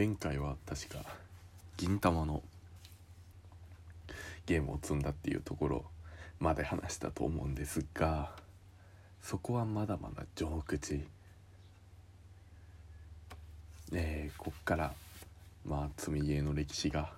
[0.00, 1.04] 前回は確か
[1.76, 2.42] 銀玉の
[4.46, 5.84] ゲームを積んだっていうところ
[6.38, 8.30] まで話したと思うんですが
[9.20, 11.04] そこはまだまだ序口
[13.92, 14.94] えー、こっから
[15.66, 17.12] まあ積みゲーの歴史が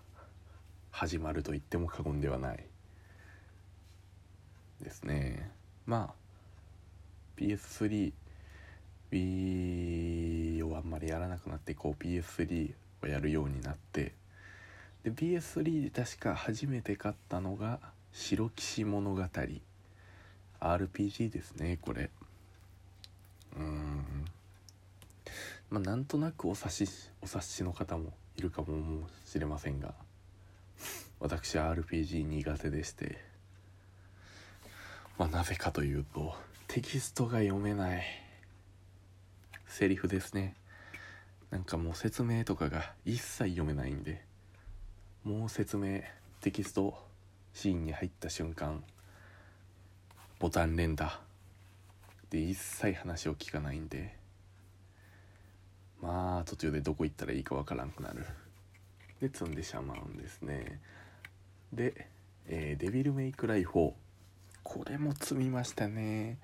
[0.91, 2.65] 始まると言っても過言ではない。
[4.83, 5.53] ですね。
[5.87, 6.15] まあ
[7.41, 8.13] PS3B
[10.67, 14.13] をあんまりやらなくなってこう PS3 をやるようになって
[15.05, 17.81] で PS3 で確か初めて買ったのが
[18.13, 19.23] 「白騎士物語」
[20.61, 22.09] RPG ですねこれ。
[23.57, 24.25] うん。
[25.71, 29.95] まあなんとなくお察しお察しの方もいるかもしれませんが
[31.19, 33.33] 私は RPG 苦手でして。
[35.19, 36.35] まあなぜかというと
[36.69, 38.03] テキストが読めない
[39.67, 40.55] セリフですね。
[41.53, 44.23] なんかもう説明とかが一切読めないんで
[45.23, 46.01] もう説明
[46.41, 46.97] テキスト
[47.53, 48.83] シーンに入った瞬間
[50.39, 51.21] ボタン連打
[52.31, 54.17] で一切話を聞かないんで
[56.01, 58.27] まあ途中でどこ行ったらいいかわからんくなる。
[59.21, 60.81] で積んでしまうんですね。
[61.73, 62.09] で、
[62.49, 63.93] えー、デビルメイクライ4
[64.65, 66.39] これも積みましたね。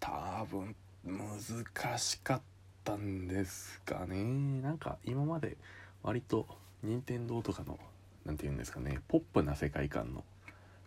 [0.00, 2.57] 多分難しかった。
[2.88, 4.62] たんですかね。
[4.62, 5.58] なんか今まで
[6.02, 6.46] 割と
[6.82, 7.78] 任天堂とかの
[8.24, 10.24] 何て言うんですかねポップな世界観の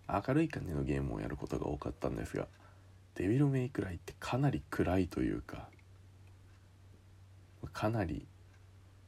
[0.08, 2.48] 明るい感じのゲームをやることが多かったんですが
[3.16, 5.68] デビルメイクライってかなり暗いというか
[7.72, 8.26] かなり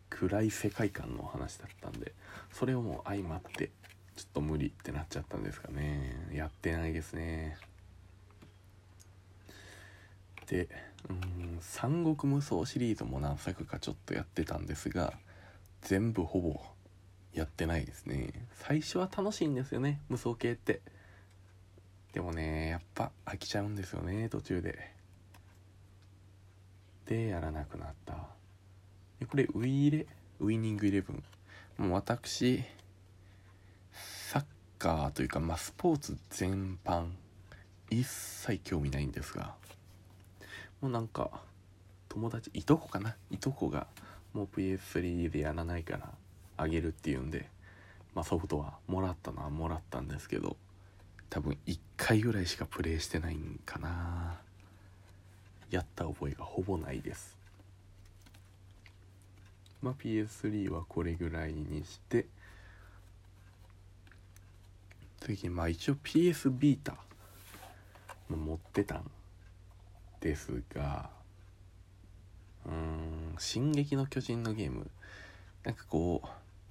[0.09, 2.11] 暗い世界観の話だったんで
[2.52, 3.71] それをもう相まって
[4.16, 6.30] ちょっと無理ってなっちゃったんですかね。
[6.31, 7.58] やってないですね。
[10.47, 10.69] で
[11.09, 15.13] うん三国無双シリーズも何作かちょっとやってたんですが
[15.81, 16.59] 全部ほぼ
[17.33, 18.47] やってないですね。
[18.53, 20.81] 最初は楽しいんですよね無双系って。
[22.14, 24.92] でもねやっぱ飽きちゃうんですよね途中で。
[27.05, 28.14] でやらなくなった。
[29.27, 30.05] これウイレ
[30.39, 31.23] ウイニングイレブン。
[31.77, 32.64] もう私
[33.92, 34.45] サッ
[34.77, 37.08] カーというか、まあ、スポーツ全般
[37.89, 39.55] 一切興味ないんですが。
[40.83, 41.32] もうなんか
[42.10, 43.16] 友達いとこかな？
[43.32, 43.88] いとこが
[44.33, 46.10] もう PS3 でやらないから
[46.58, 47.48] あげるっていうんで、
[48.14, 50.58] まあ、ソフトはもらったのはもらったんですけど
[51.30, 54.42] 多分1回ぐらいしかプレイしてないんかな。
[55.72, 57.38] やった覚えがほぼないです。
[59.82, 62.26] まあ PS3 はこれぐらいにして
[65.22, 66.98] 次まあ一応 PS ビータ
[68.27, 69.10] も持ってたん
[70.23, 71.10] ですが
[72.66, 74.89] うーん「進撃の巨人」のゲーム。
[75.66, 76.28] なんかこう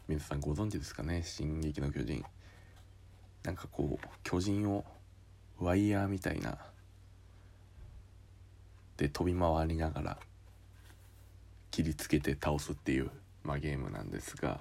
[0.09, 2.25] 皆さんご存知ですかね「進撃の巨人」
[3.45, 4.85] なんかこう巨人を
[5.59, 6.59] ワイヤーみたいな
[8.97, 10.19] で飛び回りながら
[11.71, 13.11] 切りつけて倒すっていう、
[13.43, 14.61] まあ、ゲームなんですが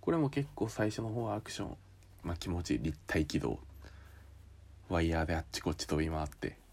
[0.00, 1.76] これも結構最初の方はアクション、
[2.22, 3.58] まあ、気持ちいい立体軌道
[4.88, 6.63] ワイヤーであっちこっち飛び回って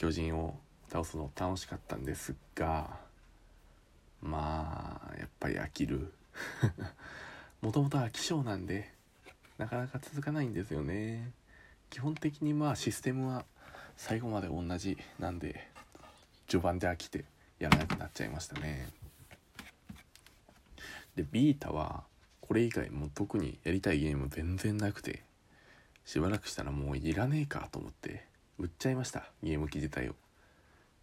[0.00, 2.88] 巨人を倒すの楽しかったんですが
[4.22, 6.14] まあやっぱり飽きる。
[7.60, 8.94] もともと飽き性なんで
[9.58, 11.32] なかなか続かないんですよね。
[11.90, 13.44] 基本的にまあシステムは
[13.98, 15.68] 最後まで同じなんで
[16.46, 17.26] 序盤で飽きて
[17.58, 18.88] やらなくなっちゃいましたね。
[21.14, 22.04] でビータは
[22.40, 25.24] これ以外も特にやりたいゲーム全然なくて
[26.06, 28.29] しばらくしたらもういらねえかと思って
[28.60, 30.14] 売っちゃいましたゲーム機自体を。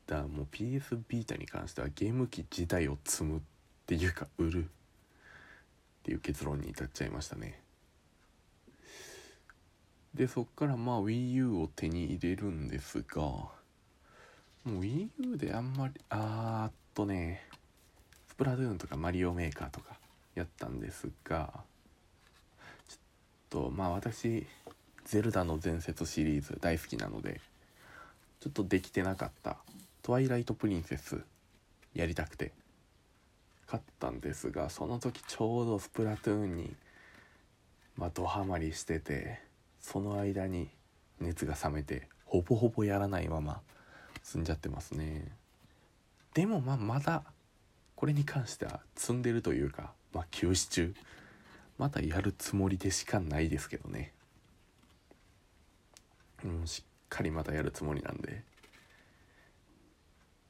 [0.06, 3.42] だからもう PS ビータに関してはゲーム機自体を積むっ
[3.88, 4.68] ていうか売るっ
[6.04, 7.60] ていう結論に至っちゃいましたね。
[10.14, 13.52] でそっからまあ WiiU を手に入れるんですがも
[14.66, 17.44] う WiiU であんまりあーっとね
[18.28, 19.98] スプラトゥーンとかマリオメーカーとか
[20.36, 21.52] やったんですが
[22.88, 22.98] ちょっ
[23.50, 24.46] とまあ私
[25.06, 27.40] ゼルダの伝説シリーズ大好きなので
[28.40, 29.58] ちょっとできてなかった
[30.02, 31.22] トワイライトプリンセス
[31.94, 32.52] やりたくて
[33.66, 36.76] 買ったんですがその時ちょうどスプラトゥーンに
[37.98, 39.40] まあドハマりしてて
[39.82, 40.70] その間に
[41.20, 43.62] 熱が冷めてほぼほぼやらないまま
[44.24, 45.32] 済んじゃってますね。
[46.34, 47.24] でもまあまだ
[47.96, 50.94] これに関しては積んでるというかまあ休止中。
[51.78, 54.14] またやるつもりでしかないですけどね。
[56.44, 58.32] うんしっかりまたやるつもりなんで。
[58.32, 58.34] っ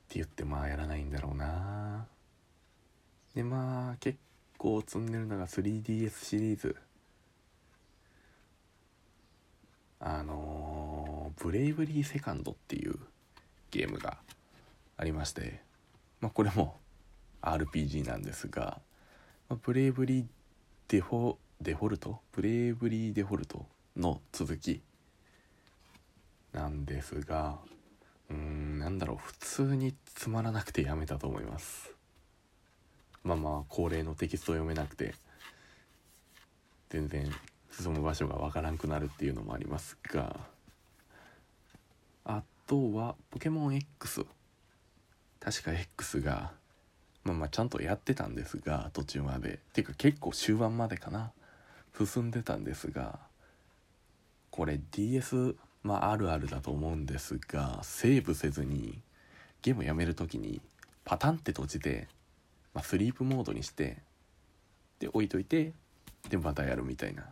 [0.09, 2.07] て言ってまあやらないんだろうな。
[3.35, 4.17] でまあ結
[4.57, 6.75] 構積んでるのが 3DS シリーズ。
[9.99, 12.95] あのーブレイブリーセカンドっていう
[13.69, 14.17] ゲームが
[14.97, 15.61] ありまして、
[16.19, 16.77] まあ、これも
[17.41, 18.79] RPG なんですが、
[19.49, 20.25] まあブレイブリー
[20.87, 22.19] デフォデフォルト？
[22.31, 23.65] ブレイブリーデフォルト
[23.95, 24.81] の続き
[26.53, 27.57] なんですが
[28.29, 31.93] うーんなんだろう普通につまらなくてやめたと思います。
[33.23, 35.13] まあまあ恒例のテキストを読めなくて
[36.89, 37.29] 全然
[37.71, 40.37] 進む場所がわからんくなるっていうのもありますが
[42.23, 44.25] あとはポケモン X
[45.39, 46.51] 確か X が
[47.23, 49.59] まあまあちゃんとやってたんですが途中まで。
[49.73, 51.31] ていうか結構終盤までかな。
[52.05, 53.19] 進んでたんですが
[54.51, 55.55] これ DS
[55.87, 58.99] まああるあるだと思うんですがセーブせずに
[59.61, 60.61] ゲームやめる時に
[61.05, 62.07] パタンって閉じて、
[62.73, 63.97] まあ、スリープモードにして
[64.99, 65.71] で置いといて
[66.29, 67.23] でまたやるみたいな。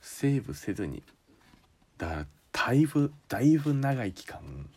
[0.00, 1.02] セーブせずに
[1.96, 4.68] だからだいぶだいぶ長い期間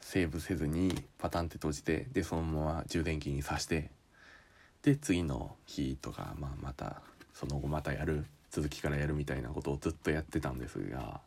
[0.00, 3.90] セーブせずにパタンって閉じてでそのまま充電器に挿して
[4.82, 7.02] で次の日とか、まあ、また
[7.34, 11.20] その後またやる続きからやるみたいなことをずっとやってたんですが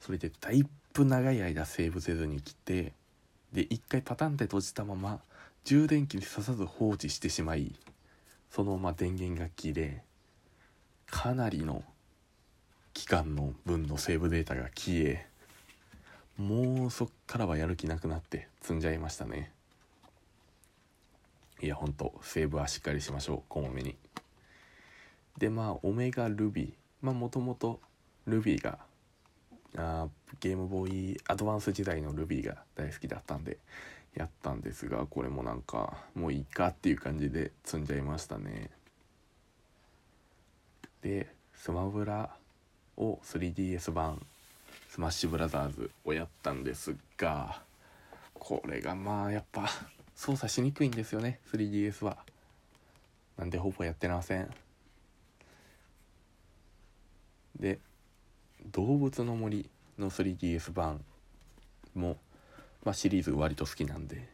[0.00, 2.92] それでだいぶ長い間セーブせずに来て
[3.52, 5.20] で一回パタンって閉じたまま
[5.64, 7.74] 充電器に挿さず放置してしまい
[8.50, 10.02] そのまま電源が切れ
[11.06, 11.82] かなりの
[12.94, 15.26] 期間の分のセーブデータが消え
[16.36, 19.50] もうそっからはやる気なくなって積んじゃいましたね。
[21.60, 23.96] いやほんとセーブはしっかりしましょうこまめに。
[25.36, 26.72] でまあオメガルビー。
[27.02, 27.80] まあもともと
[28.26, 28.78] ルビーが
[29.76, 33.58] あーゲームボーイアドバンス時代のルビーが大好きだったんで
[34.14, 38.70] やったんですがこれもなんかもういいかっていう感じで積んじゃいましたね。
[41.02, 42.30] でスマブラ
[42.96, 44.24] を 3DS 版
[44.88, 47.62] スマッシュブラザーズをやったんですが
[48.34, 49.68] これがまあやっぱ
[50.14, 52.18] 操作しにくいんですよね 3DS は。
[53.36, 54.50] なんでほぼやってません。
[57.58, 57.78] で
[58.72, 59.68] 動物の森
[59.98, 61.04] の 3DS 版
[61.94, 62.16] も、
[62.84, 64.28] まあ、シリーズ割と好きなんで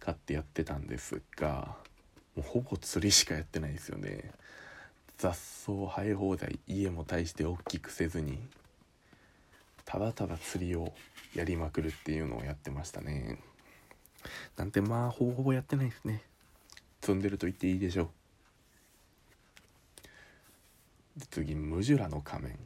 [0.00, 1.76] 買ってやってたんですが
[2.36, 4.32] もうほぼ釣りしかやってないですよね。
[5.18, 8.40] 雑草生え放題家も大して大きくせずに
[9.84, 10.92] ただただ釣りを
[11.34, 13.38] やりまくるっていうのをやってましたね。
[14.56, 16.22] なんてまあほぼほぼやってないですね。
[17.00, 18.08] 積んでると言っていいでしょう。
[21.30, 22.58] 次ムジュラの仮面。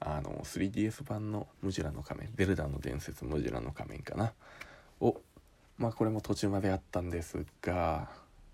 [0.00, 4.32] あの 3DS 版のムジュラの仮面ゼルダの伝説ムジュラの仮面かな。
[5.00, 5.20] を
[5.76, 8.08] まあこれも途中までやったんですが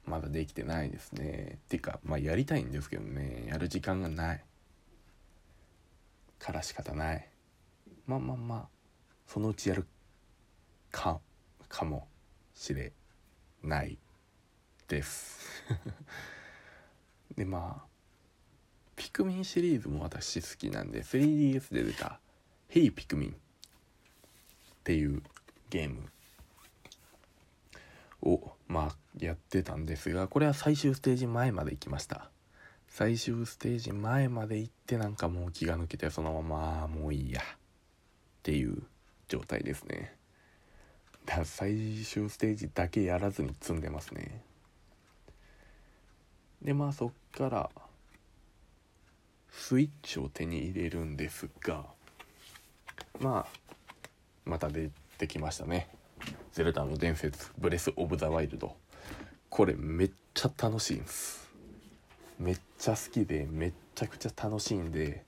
[0.06, 1.58] まだできてないですね。
[1.64, 3.46] っていうかまあやりたいんですけどね。
[3.48, 4.44] やる時間がない。
[6.38, 7.28] から仕方ない。
[8.06, 8.68] まあまあまあ
[9.26, 9.86] そのうちやる
[10.90, 11.18] か
[11.68, 12.06] かも
[12.54, 12.92] しれ
[13.62, 13.98] ない
[14.88, 15.40] です。
[17.36, 17.93] でまあ
[18.96, 22.20] ピクミンシリーズも私好きなんで 3DS で出た
[22.68, 23.34] 「ヘイピクミン」っ
[24.84, 25.22] ていう
[25.70, 26.08] ゲーム
[28.22, 32.30] をまあやってたんですがこれは最終ステージ前まで行きました。
[32.88, 37.40] 最終ステージ前まで行ってなんかもう気が抜けてそのままもういいや。
[37.40, 37.46] っ
[38.44, 38.82] ていう
[39.26, 40.14] 状態ですね。
[41.26, 44.44] だ最終ステージだけやらずに積んでますね。
[46.62, 47.70] でまあそっから
[49.56, 51.86] スイッチを手に入れるんですが
[53.20, 53.80] まあ
[54.44, 55.88] また出てきましたね
[56.52, 58.76] 「ゼルダの伝説ブレス・オブ・ザ・ワイルド」
[59.48, 61.48] これめっちゃ楽しいんです。
[62.40, 65.24] めっちゃ好きでめっちゃくちゃ楽しいんで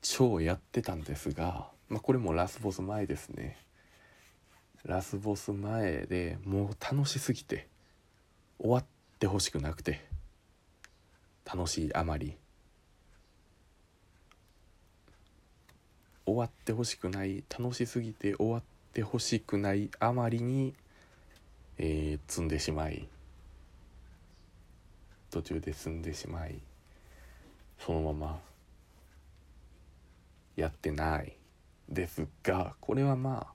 [0.00, 3.58] 超やってたんですが、まあ、これもラスボス前ですね。
[4.84, 7.66] ラスボス前でもう楽しすぎて
[8.60, 8.84] 終わっ
[9.18, 10.06] てほしくなくて
[11.44, 12.36] 楽しいあまり。
[16.28, 20.74] 終わってほしくない楽しすぎて終わってほしくないあまりに、
[21.78, 23.08] えー積んでしまい
[25.30, 26.60] 途中で済んでしまい
[27.78, 28.40] そのまま
[30.56, 31.34] やってない
[31.88, 33.52] ですがこれはまあ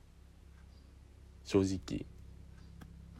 [1.44, 2.04] 正直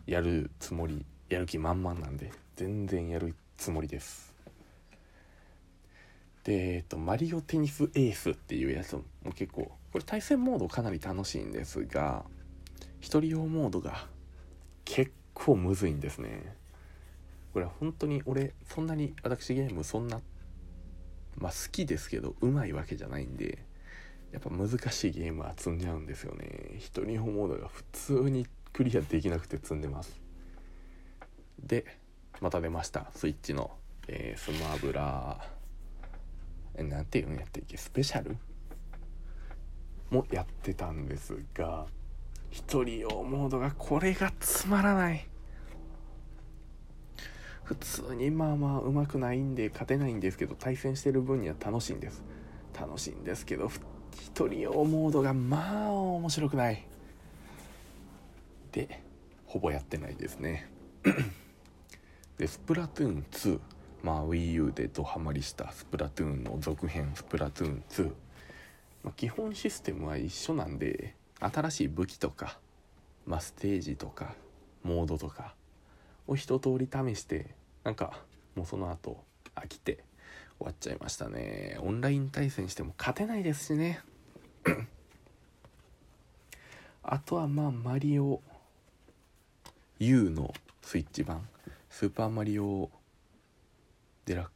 [0.06, 4.33] やるつもりやる気満々なんで全然やるつもりです。
[6.44, 9.02] でえっとマリオテニスエースっていうやつも
[9.34, 12.24] 結構これ対戦モードかなり楽しいんですが
[13.00, 14.06] 一人用モードが
[14.84, 16.56] 結構むずいんですね。
[17.52, 20.20] これは本当に俺そんなに私ゲームそんな
[21.36, 23.64] まあ好きですけどうまいわけじゃないんで
[24.32, 26.76] やっぱ難しいゲームは積んじゃうんですよね。
[26.78, 30.20] 一人用モードが普通にクリアできなくて積んでます。
[31.62, 31.86] で
[32.40, 33.10] また出ました。
[33.14, 33.70] スイッチの、
[34.08, 35.53] えー、スマブラ。
[36.76, 37.76] えなんていうんやったっけ？
[37.76, 38.36] スペシャル？
[40.10, 41.86] もやってたんですが
[42.50, 45.26] 一人用モードがこれがつまらない。
[47.64, 52.22] 普通にまあまあうまくないんで勝てないんですけど対戦してる分には楽しいんです。
[52.78, 53.70] 楽しいんですけど
[54.12, 56.86] 一人用モードがまあ面白くない。
[58.72, 59.00] で
[59.46, 60.68] ほぼやってないですね。
[62.36, 63.60] でスプラトゥーン2
[64.04, 68.04] まあ WiiU でドハマりしたスプラトゥーンの続編スプラトゥーン2、
[69.02, 72.58] まあ、基本システムは一緒なんで新しい武器とか、
[73.24, 74.34] まあ、ステージとか
[74.82, 75.54] モードとか
[76.26, 77.46] を一通り試して
[77.82, 78.20] なんか
[78.54, 80.04] もうその後飽きて
[80.58, 81.78] 終わっちゃいましたね。
[81.80, 84.00] オンライン対戦しても勝てないですしね。
[87.02, 88.40] あとはまあマリオ
[89.98, 91.48] U のスイッチ版。
[91.90, 92.90] スーパーマリオ
[94.26, 94.46] デラッ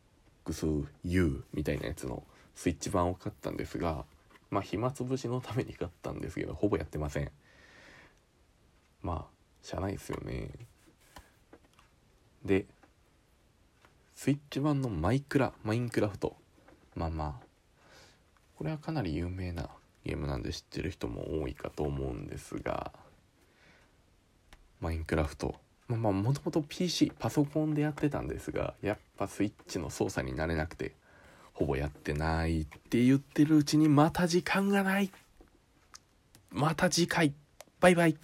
[0.45, 0.67] クス
[1.05, 2.23] U みたいなやつの
[2.55, 4.05] スイッチ版を買ったんですが
[4.51, 7.31] まあ暇つぶしのために買ったんですけどほぼやってません。
[9.03, 10.49] まあしゃあないですよね。
[12.45, 12.67] で
[14.15, 16.37] スイッチ版のマイクラマインクラフト。
[16.97, 17.47] まあまあ
[18.57, 19.69] これはかなり有名な
[20.05, 22.93] ゲームなんで知ってる人も多いかと思うんですが
[24.81, 25.55] マインクラフト。
[25.89, 30.93] まあもともと PC パソコンでやってたんですがやっぱスイッチの操作になれなくて
[31.59, 35.11] ほぼやってないって言ってるうちにまた時間がない。
[36.51, 37.33] また次回。
[37.81, 38.17] バイバイ。